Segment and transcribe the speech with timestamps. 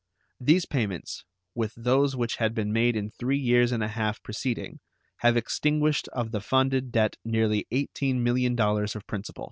[0.39, 4.79] These payments, with those which had been made in three years and a half preceding,
[5.17, 9.39] have extinguished of the funded debt nearly $18 millions of principal.